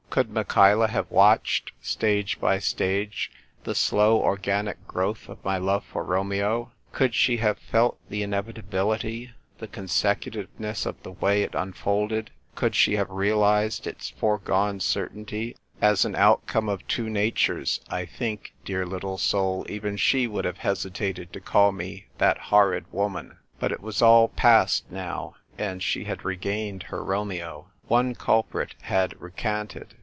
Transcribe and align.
Could 0.11 0.29
Michaela 0.29 0.89
have 0.89 1.09
watched, 1.09 1.71
stage 1.79 2.37
by 2.41 2.59
stage, 2.59 3.31
the 3.63 3.73
slow 3.73 4.17
organic 4.17 4.85
growth 4.85 5.29
of 5.29 5.41
my 5.45 5.57
love 5.57 5.85
for 5.85 6.03
Romeo; 6.03 6.73
could 6.91 7.15
she 7.15 7.37
have 7.37 7.57
felt 7.57 7.97
the 8.09 8.21
inevitability, 8.21 9.31
the 9.59 9.69
consecutiveness 9.69 10.85
of 10.85 11.01
the 11.03 11.13
way 11.13 11.43
it 11.43 11.55
unfolded; 11.55 12.29
could 12.55 12.75
she 12.75 12.97
have 12.97 13.09
realised 13.09 13.87
its 13.87 14.09
foregone 14.09 14.81
certainty 14.81 15.55
as 15.81 16.03
an 16.03 16.17
outcome 16.17 16.67
of 16.67 16.85
two 16.89 17.09
natures, 17.09 17.79
I 17.87 18.03
think, 18.05 18.53
dear 18.65 18.85
little 18.85 19.17
soul, 19.17 19.65
even 19.69 19.95
she 19.95 20.27
would 20.27 20.43
have 20.43 20.57
hesitated 20.57 21.31
to 21.31 21.39
call 21.39 21.71
me" 21.71 22.07
that 22.17 22.37
horrid 22.37 22.83
woman." 22.91 23.37
But 23.61 23.71
it 23.71 23.79
was 23.79 24.01
all 24.01 24.27
past 24.27 24.91
now, 24.91 25.35
and 25.57 25.81
she 25.81 26.03
had 26.03 26.25
re 26.25 26.35
gained 26.35 26.83
her 26.83 27.01
Romeo. 27.01 27.67
One 27.87 28.13
culprit 28.13 28.75
had 28.81 29.15
recanted. 29.21 29.95